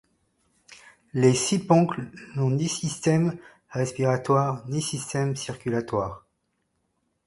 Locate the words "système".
2.67-3.37, 4.81-5.35